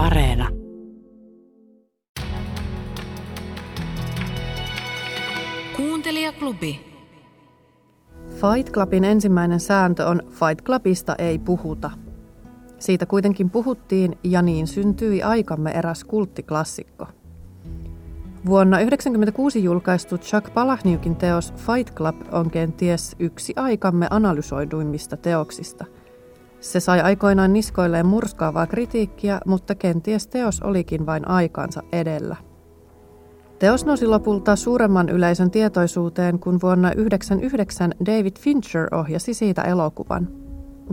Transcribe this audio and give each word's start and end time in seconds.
Areena. 0.00 0.48
Kuuntelijaklubi. 5.76 6.80
Fight 8.28 8.72
Clubin 8.72 9.04
ensimmäinen 9.04 9.60
sääntö 9.60 10.06
on 10.06 10.20
Fight 10.28 10.64
Clubista 10.64 11.14
ei 11.18 11.38
puhuta. 11.38 11.90
Siitä 12.78 13.06
kuitenkin 13.06 13.50
puhuttiin 13.50 14.18
ja 14.24 14.42
niin 14.42 14.66
syntyi 14.66 15.22
aikamme 15.22 15.70
eräs 15.70 16.04
kulttiklassikko. 16.04 17.06
Vuonna 18.46 18.76
1996 18.76 19.64
julkaistu 19.64 20.18
Chuck 20.18 20.54
Palahniukin 20.54 21.16
teos 21.16 21.52
Fight 21.52 21.94
Club 21.94 22.16
on 22.32 22.50
kenties 22.50 23.16
yksi 23.18 23.52
aikamme 23.56 24.06
analysoiduimmista 24.10 25.16
teoksista– 25.16 25.84
se 26.60 26.80
sai 26.80 27.00
aikoinaan 27.00 27.52
niskoilleen 27.52 28.06
murskaavaa 28.06 28.66
kritiikkiä, 28.66 29.40
mutta 29.46 29.74
kenties 29.74 30.26
teos 30.26 30.60
olikin 30.62 31.06
vain 31.06 31.28
aikaansa 31.28 31.82
edellä. 31.92 32.36
Teos 33.58 33.84
nousi 33.86 34.06
lopulta 34.06 34.56
suuremman 34.56 35.08
yleisön 35.08 35.50
tietoisuuteen, 35.50 36.38
kun 36.38 36.58
vuonna 36.62 36.88
1999 36.88 37.92
David 38.06 38.36
Fincher 38.40 38.94
ohjasi 38.94 39.34
siitä 39.34 39.62
elokuvan. 39.62 40.28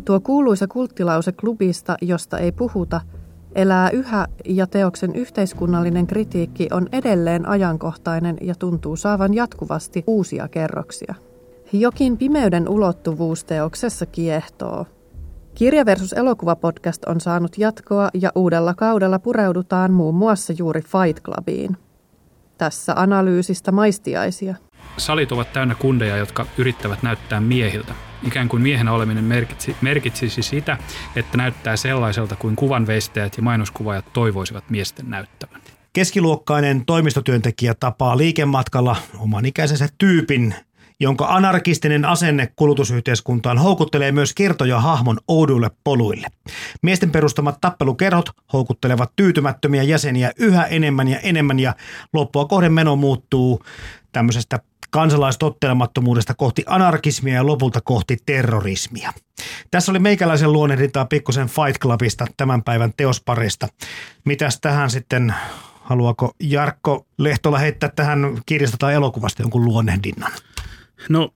Tuo 0.05 0.19
kuuluisa 0.19 0.67
kulttilause 0.67 1.31
klubista, 1.31 1.97
josta 2.01 2.37
ei 2.37 2.51
puhuta, 2.51 3.01
elää 3.55 3.89
yhä 3.89 4.27
ja 4.45 4.67
teoksen 4.67 5.15
yhteiskunnallinen 5.15 6.07
kritiikki 6.07 6.67
on 6.71 6.87
edelleen 6.91 7.45
ajankohtainen 7.45 8.37
ja 8.41 8.55
tuntuu 8.55 8.95
saavan 8.95 9.33
jatkuvasti 9.33 10.03
uusia 10.07 10.47
kerroksia. 10.47 11.15
Jokin 11.73 12.17
pimeyden 12.17 12.69
ulottuvuus 12.69 13.43
teoksessa 13.43 14.05
kiehtoo– 14.05 14.85
Kirja 15.57 15.85
versus 15.85 16.13
elokuva 16.13 16.55
podcast 16.55 17.05
on 17.05 17.21
saanut 17.21 17.57
jatkoa 17.57 18.09
ja 18.13 18.31
uudella 18.35 18.73
kaudella 18.73 19.19
pureudutaan 19.19 19.93
muun 19.93 20.15
muassa 20.15 20.53
juuri 20.57 20.81
Fight 20.81 21.23
Clubiin. 21.23 21.77
Tässä 22.57 22.93
analyysistä 22.95 23.71
maistiaisia. 23.71 24.55
Salit 24.97 25.31
ovat 25.31 25.53
täynnä 25.53 25.75
kundeja, 25.75 26.17
jotka 26.17 26.45
yrittävät 26.57 27.03
näyttää 27.03 27.41
miehiltä. 27.41 27.93
Ikään 28.27 28.49
kuin 28.49 28.61
miehenä 28.61 28.93
oleminen 28.93 29.23
merkitsi, 29.23 29.75
merkitsisi 29.81 30.41
sitä, 30.41 30.77
että 31.15 31.37
näyttää 31.37 31.75
sellaiselta 31.75 32.35
kuin 32.35 32.55
kuvanveistäjät 32.55 33.37
ja 33.37 33.43
mainoskuvaajat 33.43 34.13
toivoisivat 34.13 34.69
miesten 34.69 35.09
näyttävän. 35.09 35.61
Keskiluokkainen 35.93 36.85
toimistotyöntekijä 36.85 37.73
tapaa 37.79 38.17
liikematkalla 38.17 38.95
oman 39.19 39.45
ikäisensä 39.45 39.87
tyypin, 39.97 40.55
jonka 40.99 41.25
anarkistinen 41.25 42.05
asenne 42.05 42.51
kulutusyhteiskuntaan 42.55 43.57
houkuttelee 43.57 44.11
myös 44.11 44.33
kertoja 44.33 44.79
hahmon 44.79 45.17
ouduille 45.27 45.71
poluille. 45.83 46.27
Miesten 46.81 47.11
perustamat 47.11 47.57
tappelukerhot 47.61 48.29
houkuttelevat 48.53 49.11
tyytymättömiä 49.15 49.83
jäseniä 49.83 50.31
yhä 50.37 50.63
enemmän 50.63 51.07
ja 51.07 51.19
enemmän 51.19 51.59
ja 51.59 51.75
loppua 52.13 52.45
kohden 52.45 52.73
meno 52.73 52.95
muuttuu 52.95 53.63
tämmöisestä 54.11 54.59
kansalaistottelemattomuudesta 54.89 56.33
kohti 56.33 56.63
anarkismia 56.65 57.33
ja 57.33 57.45
lopulta 57.45 57.81
kohti 57.81 58.17
terrorismia. 58.25 59.13
Tässä 59.71 59.91
oli 59.91 59.99
meikäläisen 59.99 60.53
luonnehdintaa 60.53 61.05
pikkusen 61.05 61.47
Fight 61.47 61.81
Clubista 61.81 62.25
tämän 62.37 62.63
päivän 62.63 62.93
teosparista. 62.97 63.67
Mitäs 64.25 64.59
tähän 64.61 64.89
sitten, 64.89 65.33
haluaako 65.81 66.31
Jarkko 66.39 67.05
Lehtola 67.17 67.57
heittää 67.57 67.89
tähän 67.89 68.19
kirjasta 68.45 68.77
tai 68.77 68.93
elokuvasta 68.93 69.41
jonkun 69.41 69.65
luonnehdinnan? 69.65 70.31
No 71.09 71.33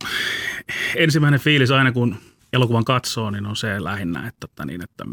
ensimmäinen 0.95 1.39
fiilis 1.39 1.71
aina 1.71 1.91
kun 1.91 2.15
elokuvan 2.53 2.85
katsoo, 2.85 3.31
niin 3.31 3.45
on 3.45 3.55
se 3.55 3.83
lähinnä, 3.83 4.19
että, 4.19 4.27
että, 4.29 4.47
tota 4.47 4.65
niin, 4.65 4.83
että 4.83 5.05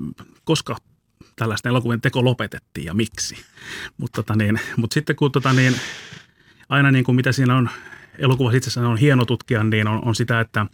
koska 0.45 0.77
tällaisten 1.37 1.71
elokuvien 1.71 2.01
teko 2.01 2.25
lopetettiin 2.25 2.85
ja 2.85 2.95
miksi. 2.95 3.37
Mutta 3.99 4.23
tota 4.23 4.37
niin, 4.37 4.61
mut 4.77 4.93
sitten 4.93 5.17
kun 5.17 5.33
tota 5.33 5.53
niin, 5.53 5.75
aina 6.69 6.91
niin 6.91 7.05
kuin 7.05 7.17
mitä 7.17 7.33
siinä 7.33 7.57
on 7.57 7.71
elokuvassa 8.19 8.57
itsessään 8.57 8.87
on 8.87 8.97
hieno 8.97 9.25
tutkia, 9.25 9.65
niin 9.65 9.89
on, 9.89 10.05
on 10.05 10.15
sitä, 10.15 10.41
että 10.41 10.67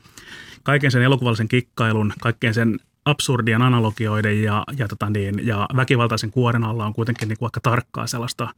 kaiken 0.62 0.90
sen 0.90 1.02
elokuvallisen 1.02 1.48
kikkailun, 1.48 2.12
kaikkeen 2.20 2.54
sen 2.54 2.80
absurdien 3.04 3.62
analogioiden 3.62 4.42
ja, 4.42 4.64
ja, 4.76 4.88
tota 4.88 5.10
niin, 5.10 5.46
ja 5.46 5.66
väkivaltaisen 5.76 6.30
kuoren 6.30 6.64
alla 6.64 6.86
on 6.86 6.94
kuitenkin 6.94 7.28
niin 7.28 7.38
kuin 7.38 7.46
aika 7.46 7.60
tarkkaa 7.60 8.06
sellaista 8.06 8.48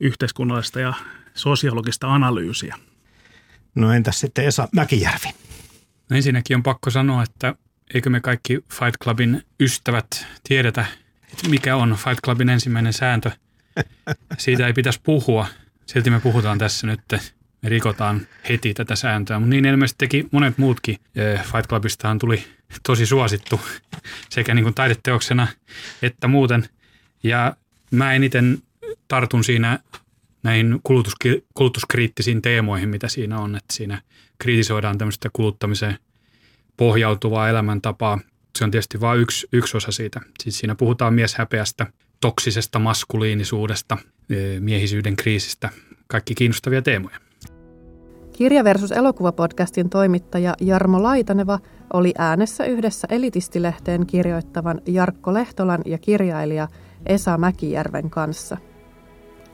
yhteiskunnallista 0.00 0.80
ja 0.80 0.94
sosiologista 1.34 2.14
analyysiä– 2.14 2.76
No 3.74 3.92
entäs 3.92 4.20
sitten 4.20 4.44
Esa 4.44 4.68
Mäkijärvi? 4.72 5.28
No 6.10 6.16
ensinnäkin 6.16 6.56
on 6.56 6.62
pakko 6.62 6.90
sanoa, 6.90 7.22
että 7.22 7.54
eikö 7.94 8.10
me 8.10 8.20
kaikki 8.20 8.54
Fight 8.54 8.96
Clubin 9.02 9.42
ystävät 9.60 10.26
tiedetä, 10.48 10.86
mikä 11.48 11.76
on 11.76 11.98
Fight 12.04 12.20
Clubin 12.24 12.48
ensimmäinen 12.48 12.92
sääntö. 12.92 13.30
Siitä 14.38 14.66
ei 14.66 14.72
pitäisi 14.72 15.00
puhua. 15.02 15.46
Silti 15.86 16.10
me 16.10 16.20
puhutaan 16.20 16.58
tässä 16.58 16.86
nyt, 16.86 17.00
me 17.62 17.68
rikotaan 17.68 18.26
heti 18.48 18.74
tätä 18.74 18.96
sääntöä. 18.96 19.38
Mutta 19.38 19.50
niin 19.50 19.64
ilmeisesti 19.64 19.98
teki 19.98 20.28
monet 20.32 20.58
muutkin. 20.58 20.96
Fight 21.52 21.68
Clubistahan 21.68 22.18
tuli 22.18 22.44
tosi 22.82 23.06
suosittu 23.06 23.60
sekä 24.28 24.54
niin 24.54 24.62
kuin 24.62 24.74
taideteoksena 24.74 25.46
että 26.02 26.28
muuten. 26.28 26.68
Ja 27.22 27.56
mä 27.90 28.12
eniten 28.12 28.62
tartun 29.08 29.44
siinä 29.44 29.78
näihin 30.44 30.80
kulutuski, 30.82 31.44
kulutuskriittisiin 31.54 32.42
teemoihin, 32.42 32.88
mitä 32.88 33.08
siinä 33.08 33.38
on. 33.38 33.56
Että 33.56 33.74
siinä 33.74 34.02
kritisoidaan 34.38 34.98
tämmöistä 34.98 35.30
kuluttamiseen 35.32 35.98
pohjautuvaa 36.76 37.48
elämäntapaa. 37.48 38.18
Se 38.58 38.64
on 38.64 38.70
tietysti 38.70 39.00
vain 39.00 39.20
yksi, 39.20 39.46
yksi 39.52 39.76
osa 39.76 39.92
siitä. 39.92 40.20
Siis 40.42 40.58
siinä 40.58 40.74
puhutaan 40.74 41.14
mieshäpeästä, 41.14 41.86
toksisesta 42.20 42.78
maskuliinisuudesta, 42.78 43.98
e, 44.30 44.60
miehisyyden 44.60 45.16
kriisistä, 45.16 45.70
kaikki 46.06 46.34
kiinnostavia 46.34 46.82
teemoja. 46.82 47.16
Kirja 48.32 48.64
versus 48.64 48.92
elokuvapodcastin 48.92 49.90
toimittaja 49.90 50.54
Jarmo 50.60 51.02
Laitaneva 51.02 51.58
oli 51.92 52.12
äänessä 52.18 52.64
yhdessä 52.64 53.08
Elitistilehteen 53.10 54.06
kirjoittavan 54.06 54.80
Jarkko 54.86 55.34
Lehtolan 55.34 55.82
ja 55.86 55.98
kirjailija 55.98 56.68
Esa 57.06 57.38
Mäkijärven 57.38 58.10
kanssa– 58.10 58.56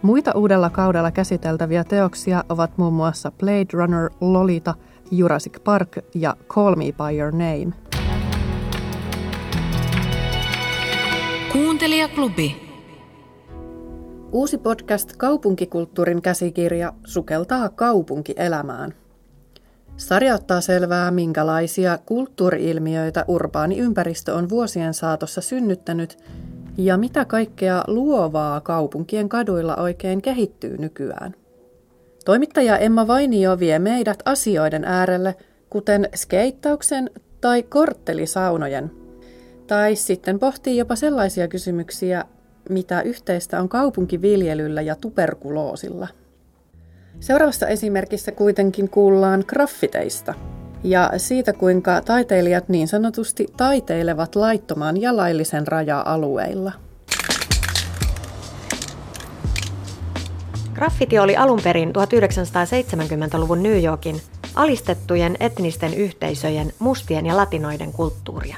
Muita 0.02 0.32
uudella 0.34 0.70
kaudella 0.70 1.10
käsiteltäviä 1.10 1.84
teoksia 1.84 2.44
ovat 2.48 2.78
muun 2.78 2.92
muassa 2.92 3.30
Blade 3.30 3.66
Runner, 3.72 4.10
Lolita, 4.20 4.74
Jurassic 5.10 5.64
Park 5.64 5.98
ja 6.14 6.36
Call 6.48 6.74
Me 6.74 6.84
By 6.84 7.18
Your 7.18 7.32
Name. 7.32 7.72
Kuuntelijaklubi. 11.52 12.56
Uusi 14.32 14.58
podcast 14.58 15.16
Kaupunkikulttuurin 15.16 16.22
käsikirja 16.22 16.92
sukeltaa 17.04 17.68
kaupunkielämään. 17.68 18.94
Sarja 19.96 20.34
ottaa 20.34 20.60
selvää, 20.60 21.10
minkälaisia 21.10 21.98
kulttuuriilmiöitä 21.98 23.24
urbaani 23.28 23.78
ympäristö 23.78 24.34
on 24.34 24.48
vuosien 24.48 24.94
saatossa 24.94 25.40
synnyttänyt 25.40 26.18
ja 26.84 26.96
mitä 26.96 27.24
kaikkea 27.24 27.84
luovaa 27.86 28.60
kaupunkien 28.60 29.28
kaduilla 29.28 29.76
oikein 29.76 30.22
kehittyy 30.22 30.78
nykyään? 30.78 31.34
Toimittaja 32.24 32.78
Emma 32.78 33.06
Vainio 33.06 33.58
vie 33.58 33.78
meidät 33.78 34.22
asioiden 34.24 34.84
äärelle, 34.84 35.34
kuten 35.70 36.08
skeittauksen 36.14 37.10
tai 37.40 37.62
korttelisaunojen. 37.62 38.90
Tai 39.66 39.94
sitten 39.96 40.38
pohtii 40.38 40.76
jopa 40.76 40.96
sellaisia 40.96 41.48
kysymyksiä, 41.48 42.24
mitä 42.68 43.02
yhteistä 43.02 43.60
on 43.60 43.68
kaupunkiviljelyllä 43.68 44.82
ja 44.82 44.96
tuberkuloosilla. 44.96 46.08
Seuraavassa 47.20 47.68
esimerkissä 47.68 48.32
kuitenkin 48.32 48.90
kuullaan 48.90 49.44
graffiteista– 49.46 50.34
ja 50.84 51.10
siitä, 51.16 51.52
kuinka 51.52 52.00
taiteilijat 52.00 52.68
niin 52.68 52.88
sanotusti 52.88 53.46
taiteilevat 53.56 54.36
laittoman 54.36 55.00
ja 55.00 55.16
laillisen 55.16 55.68
raja-alueilla. 55.68 56.72
Graffiti 60.74 61.18
oli 61.18 61.36
alun 61.36 61.60
perin 61.64 61.88
1970-luvun 61.88 63.62
New 63.62 63.84
Yorkin 63.84 64.20
alistettujen 64.54 65.36
etnisten 65.40 65.94
yhteisöjen 65.94 66.72
mustien 66.78 67.26
ja 67.26 67.36
latinoiden 67.36 67.92
kulttuuria. 67.92 68.56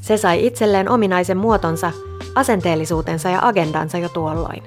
Se 0.00 0.16
sai 0.16 0.46
itselleen 0.46 0.88
ominaisen 0.88 1.36
muotonsa, 1.36 1.92
asenteellisuutensa 2.34 3.30
ja 3.30 3.38
agendansa 3.42 3.98
jo 3.98 4.08
tuolloin. 4.08 4.62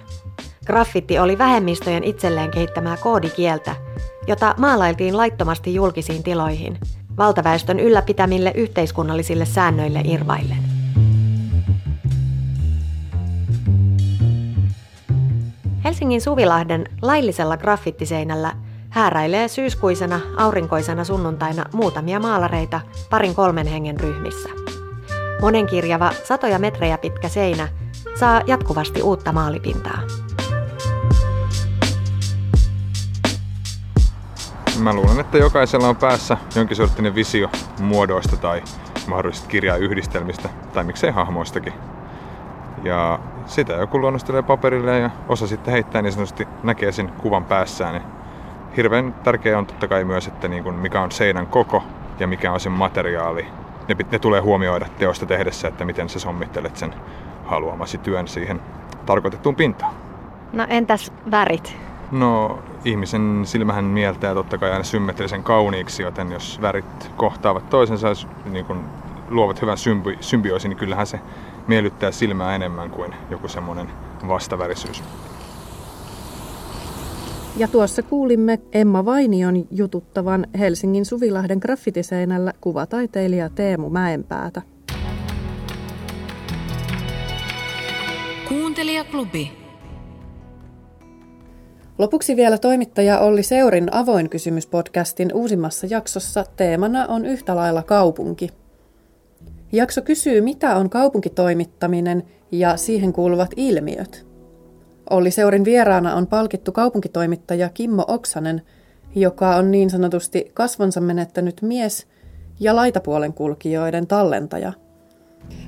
Graffiti 0.66 1.19
oli 1.19 1.38
vähemmistöjen 1.38 2.04
itselleen 2.04 2.51
kehittämää 2.51 2.98
koodikieltä, 2.98 3.75
jota 4.27 4.56
maalailtiin 4.57 5.18
laittomasti 5.18 5.74
julkisiin 5.74 6.24
tiloihin, 6.24 6.80
valtaväestön 7.18 7.80
ylläpitämille 7.80 8.51
yhteiskunnallisille 8.56 9.45
säännöille 9.45 10.01
irvaillen. 10.04 10.75
Helsingin 15.83 16.22
Suvilahden 16.22 16.86
laillisella 17.01 17.57
graffittiseinällä 17.57 18.51
hääräilee 18.89 19.48
syyskuisena 19.48 20.19
aurinkoisena 20.38 21.04
sunnuntaina 21.04 21.66
muutamia 21.74 22.19
maalareita 22.19 22.81
parin 23.10 23.36
kolmen 23.36 23.68
hengen 23.68 24.00
ryhmissä. 24.00 24.50
Monenkirjava, 25.42 26.12
satoja 26.24 26.60
metrejä 26.60 26.98
pitkä 26.98 27.30
seinä 27.30 27.68
saa 28.19 28.42
jatkuvasti 28.48 29.01
uutta 29.01 29.31
maalipintaa. 29.31 30.01
Mä 34.80 34.94
luulen, 34.94 35.19
että 35.19 35.38
jokaisella 35.38 35.88
on 35.88 35.95
päässä 35.95 36.38
jonkin 36.56 36.77
sorttinen 36.77 37.16
visio 37.16 37.50
muodoista 37.80 38.38
tai 38.38 38.63
mahdollisesti 39.07 39.48
kirjayhdistelmistä 39.48 40.50
tai 40.74 40.83
miksei 40.83 41.12
hahmoistakin. 41.12 41.74
Ja 42.83 43.19
sitä 43.45 43.74
joku 43.74 44.00
luonnostelee 44.00 44.42
paperille 44.42 45.00
ja 45.00 45.10
osa 45.30 45.48
sitten 45.48 45.72
heittää 45.72 46.01
niin 46.01 46.13
sanotusti 46.13 46.48
näkee 46.63 46.92
sen 46.92 47.10
kuvan 47.10 47.45
päässään. 47.45 47.94
Niin 47.94 48.04
hirveän 48.77 49.13
tärkeää 49.13 49.57
on 49.57 49.66
totta 49.66 49.88
kai 49.88 50.04
myös, 50.04 50.27
että 50.27 50.48
niin 50.48 50.63
kuin 50.63 50.75
mikä 50.75 51.01
on 51.01 51.12
seinän 51.12 51.48
koko 51.48 51.83
ja 52.19 52.28
mikä 52.28 52.51
on 52.51 52.60
sen 52.60 52.71
materiaali. 52.71 53.48
Ne, 53.88 53.95
ne 54.12 54.19
tulee 54.19 54.42
huomioida 54.42 54.86
teosta 54.98 55.25
tehdessä, 55.25 55.68
että 55.68 55.86
miten 55.86 56.10
sä 56.10 56.19
sommittelet 56.19 56.78
sen 56.78 56.95
haluamasi 57.45 57.98
työn 57.98 58.28
siihen 58.28 58.62
tarkoitettuun 59.06 59.56
pintaan. 59.56 59.94
No 60.54 60.66
entäs 60.69 61.12
värit? 61.31 61.85
No 62.12 62.60
ihmisen 62.86 63.42
silmähän 63.44 63.86
mieltää 63.86 64.34
totta 64.34 64.57
kai 64.57 64.72
aina 64.72 64.84
symmetrisen 64.84 65.44
kauniiksi, 65.44 66.04
joten 66.04 66.31
jos 66.31 66.62
värit 66.62 67.12
kohtaavat 67.18 67.69
toisensa 67.69 68.07
niin 68.46 68.66
kun 68.66 68.84
luovat 69.30 69.62
hyvän 69.62 69.78
symbi- 69.78 70.18
symbioosin, 70.19 70.69
niin 70.69 70.78
kyllähän 70.78 71.07
se 71.07 71.19
miellyttää 71.68 72.12
silmää 72.12 72.56
enemmän 72.56 72.90
kuin 72.90 73.16
joku 73.30 73.48
semmoinen 73.48 73.88
vastavärisyys. 74.28 75.04
Ja 77.57 77.68
tuossa 77.68 78.04
kuulimme 78.04 78.60
Emma 78.72 79.06
Vainion 79.06 79.66
jututtavan 79.72 80.48
Helsingin 80.60 81.06
Suvilahden 81.06 81.57
graffitiseinällä 81.62 82.54
kuvataiteilija 82.62 83.50
Teemu 83.50 83.90
Mäenpäätä. 83.90 84.62
Kuuntelijaklubi. 88.48 89.65
Lopuksi 91.97 92.36
vielä 92.36 92.57
toimittaja 92.57 93.19
Olli 93.19 93.44
Seurin 93.44 93.94
avoin 93.94 94.30
kysymyspodcastin 94.30 95.33
uusimmassa 95.33 95.88
jaksossa 95.89 96.45
teemana 96.56 97.06
on 97.06 97.25
yhtä 97.25 97.56
lailla 97.56 97.83
kaupunki. 97.83 98.50
Jakso 99.71 100.01
kysyy, 100.01 100.42
mitä 100.42 100.75
on 100.75 100.89
kaupunkitoimittaminen 100.89 102.24
ja 102.51 102.77
siihen 102.77 103.13
kuuluvat 103.13 103.50
ilmiöt. 103.56 104.25
Olli 105.09 105.31
Seurin 105.31 105.65
vieraana 105.65 106.15
on 106.15 106.27
palkittu 106.27 106.71
kaupunkitoimittaja 106.71 107.69
Kimmo 107.69 108.06
Oksanen, 108.07 108.62
joka 109.15 109.56
on 109.56 109.71
niin 109.71 109.89
sanotusti 109.89 110.51
kasvonsa 110.53 111.01
menettänyt 111.01 111.62
mies 111.62 112.07
ja 112.59 112.75
laitapuolen 112.75 113.33
kulkijoiden 113.33 114.07
tallentaja. 114.07 114.74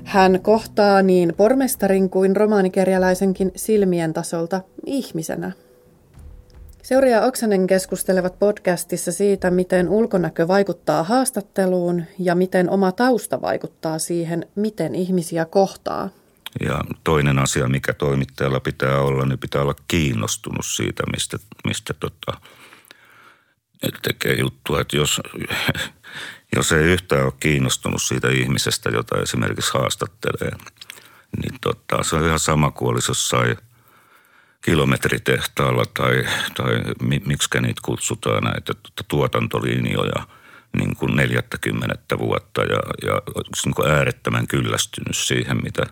Hän 0.04 0.40
kohtaa 0.42 1.02
niin 1.02 1.32
pormestarin 1.36 2.10
kuin 2.10 2.36
romaanikerjäläisenkin 2.36 3.52
silmien 3.56 4.12
tasolta 4.12 4.60
ihmisenä. 4.86 5.52
Seuri 6.82 7.10
ja 7.10 7.22
Oksanen 7.22 7.66
keskustelevat 7.66 8.38
podcastissa 8.38 9.12
siitä, 9.12 9.50
miten 9.50 9.88
ulkonäkö 9.88 10.48
vaikuttaa 10.48 11.02
haastatteluun 11.02 12.04
ja 12.18 12.34
miten 12.34 12.70
oma 12.70 12.92
tausta 12.92 13.40
vaikuttaa 13.40 13.98
siihen, 13.98 14.46
miten 14.54 14.94
ihmisiä 14.94 15.44
kohtaa. 15.44 16.10
Ja 16.60 16.80
toinen 17.04 17.38
asia, 17.38 17.68
mikä 17.68 17.92
toimittajalla 17.92 18.60
pitää 18.60 19.00
olla, 19.00 19.26
niin 19.26 19.38
pitää 19.38 19.62
olla 19.62 19.74
kiinnostunut 19.88 20.66
siitä, 20.66 21.02
mistä, 21.12 21.36
mistä 21.64 21.94
tota, 21.94 22.40
tekee 24.02 24.34
juttua. 24.34 24.80
Että 24.80 24.96
jos, 24.96 25.20
jos 26.56 26.72
ei 26.72 26.84
yhtään 26.84 27.24
ole 27.24 27.32
kiinnostunut 27.40 28.02
siitä 28.02 28.28
ihmisestä, 28.28 28.90
jota 28.90 29.22
esimerkiksi 29.22 29.72
haastattelee, 29.74 30.52
niin 31.42 31.58
tota, 31.60 32.02
se 32.02 32.16
on 32.16 32.26
ihan 32.26 32.38
sama 32.38 32.70
kuin 32.70 32.88
olisi 32.90 33.10
jossain– 33.10 33.56
kilometritehtaalla 34.64 35.84
tai, 35.96 36.24
tai 36.56 36.74
miksi 37.26 37.60
niitä 37.60 37.80
kutsutaan 37.84 38.44
näitä 38.44 38.72
tuotantolinjoja 39.08 40.26
niin 40.78 40.96
kuin 40.96 41.16
40 41.16 42.18
vuotta 42.18 42.62
ja, 42.62 42.80
ja 43.02 43.22
niin 43.64 43.74
kuin 43.74 43.90
äärettömän 43.90 44.46
kyllästynyt 44.46 45.16
siihen, 45.16 45.62
mitä, 45.62 45.82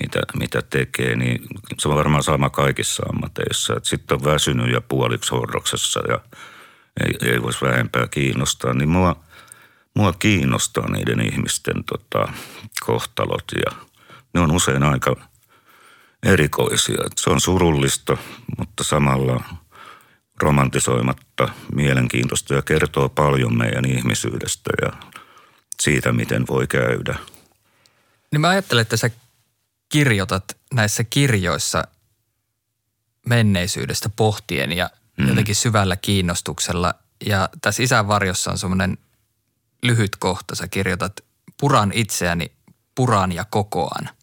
mitä, 0.00 0.20
mitä 0.38 0.62
tekee, 0.62 1.16
niin 1.16 1.42
se 1.78 1.88
on 1.88 1.96
varmaan 1.96 2.22
sama 2.22 2.50
kaikissa 2.50 3.02
ammateissa. 3.12 3.74
Sitten 3.82 4.14
on 4.14 4.24
väsynyt 4.24 4.72
ja 4.72 4.80
puoliksi 4.80 5.30
horroksessa 5.30 6.00
ja 6.08 6.20
ei, 7.00 7.32
ei 7.32 7.42
voisi 7.42 7.64
vähempää 7.64 8.08
kiinnostaa, 8.08 8.74
niin 8.74 8.88
mua, 8.88 9.16
mua 9.94 10.12
kiinnostaa 10.12 10.90
niiden 10.90 11.20
ihmisten 11.20 11.84
tota, 11.84 12.32
kohtalot 12.86 13.44
ja 13.66 13.72
ne 14.34 14.40
on 14.40 14.52
usein 14.52 14.82
aika– 14.82 15.16
erikoisia. 16.22 16.98
Se 17.16 17.30
on 17.30 17.40
surullista, 17.40 18.16
mutta 18.58 18.84
samalla 18.84 19.44
romantisoimatta 20.42 21.48
mielenkiintoista 21.74 22.54
ja 22.54 22.62
kertoo 22.62 23.08
paljon 23.08 23.58
meidän 23.58 23.84
ihmisyydestä 23.84 24.70
ja 24.82 24.92
siitä, 25.80 26.12
miten 26.12 26.46
voi 26.46 26.66
käydä. 26.66 27.18
Niin 28.30 28.40
mä 28.40 28.48
ajattelen, 28.48 28.82
että 28.82 28.96
sä 28.96 29.10
kirjoitat 29.88 30.44
näissä 30.74 31.04
kirjoissa 31.04 31.84
menneisyydestä 33.26 34.08
pohtien 34.08 34.72
ja 34.72 34.90
mm. 35.16 35.28
jotenkin 35.28 35.54
syvällä 35.54 35.96
kiinnostuksella. 35.96 36.94
Ja 37.26 37.48
tässä 37.62 37.82
isän 37.82 38.08
varjossa 38.08 38.50
on 38.50 38.58
semmoinen 38.58 38.98
lyhyt 39.82 40.16
kohta. 40.16 40.54
Sä 40.54 40.68
kirjoitat, 40.68 41.20
puran 41.60 41.92
itseäni, 41.94 42.52
puran 42.94 43.32
ja 43.32 43.44
kokoan– 43.44 44.08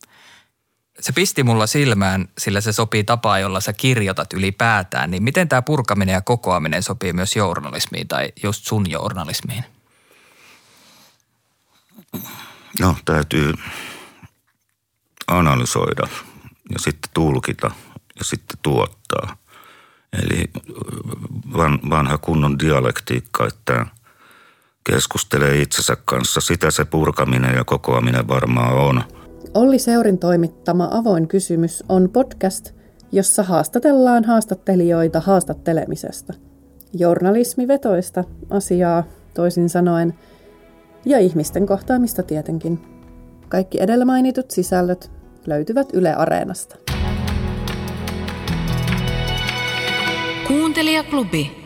se 0.99 1.13
pisti 1.13 1.43
mulla 1.43 1.67
silmään, 1.67 2.29
sillä 2.37 2.61
se 2.61 2.71
sopii 2.71 3.03
tapaa, 3.03 3.39
jolla 3.39 3.59
sä 3.59 3.73
kirjoitat 3.73 4.33
ylipäätään. 4.33 5.11
Niin 5.11 5.23
miten 5.23 5.49
tämä 5.49 5.61
purkaminen 5.61 6.13
ja 6.13 6.21
kokoaminen 6.21 6.83
sopii 6.83 7.13
myös 7.13 7.35
journalismiin 7.35 8.07
tai 8.07 8.33
just 8.43 8.65
sun 8.65 8.89
journalismiin? 8.89 9.63
No, 12.79 12.95
täytyy 13.05 13.53
analysoida 15.27 16.07
ja 16.69 16.79
sitten 16.79 17.11
tulkita 17.13 17.71
ja 18.19 18.25
sitten 18.25 18.57
tuottaa. 18.61 19.37
Eli 20.23 20.43
van, 21.53 21.79
vanha 21.89 22.17
kunnon 22.17 22.59
dialektiikka, 22.59 23.47
että 23.47 23.85
keskustelee 24.83 25.61
itsensä 25.61 25.97
kanssa. 26.05 26.41
Sitä 26.41 26.71
se 26.71 26.85
purkaminen 26.85 27.55
ja 27.55 27.63
kokoaminen 27.63 28.27
varmaan 28.27 28.73
on– 28.73 29.03
Olli 29.53 29.79
Seurin 29.79 30.17
toimittama 30.17 30.89
Avoin 30.91 31.27
kysymys 31.27 31.83
on 31.89 32.09
podcast, 32.13 32.71
jossa 33.11 33.43
haastatellaan 33.43 34.25
haastattelijoita 34.25 35.19
haastattelemisesta. 35.19 36.33
Journalismivetoista 36.93 38.23
asiaa, 38.49 39.03
toisin 39.33 39.69
sanoen, 39.69 40.13
ja 41.05 41.19
ihmisten 41.19 41.65
kohtaamista 41.65 42.23
tietenkin. 42.23 42.79
Kaikki 43.49 43.81
edellä 43.81 44.05
mainitut 44.05 44.51
sisällöt 44.51 45.11
löytyvät 45.47 45.87
Yle 45.93 46.13
Areenasta. 46.13 46.75
Kuuntelijaklubi. 50.47 51.58